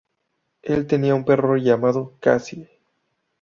[0.63, 2.71] Él tenía un perro llamado Cassie.